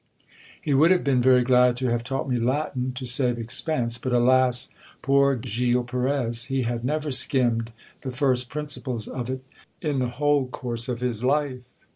He 0.59 0.73
would 0.73 0.89
have 0.89 1.03
been 1.03 1.21
very 1.21 1.43
glad 1.43 1.77
to 1.77 1.89
have 1.91 2.03
taught 2.03 2.27
me 2.27 2.37
Latin, 2.37 2.91
to 2.93 3.05
save 3.05 3.37
expense, 3.37 3.99
but, 3.99 4.11
alas! 4.11 4.69
poor 5.03 5.35
Gil 5.35 5.83
Perez! 5.83 6.45
he 6.45 6.63
had 6.63 6.83
never 6.83 7.11
skimmed 7.11 7.71
the 8.01 8.09
first 8.11 8.49
principles 8.49 9.07
of 9.07 9.29
it 9.29 9.45
in 9.79 9.99
the 9.99 10.05
w 10.07 10.07
r 10.07 10.17
hole 10.17 10.47
course 10.47 10.89
of 10.89 11.01
his 11.01 11.23
life. 11.23 11.59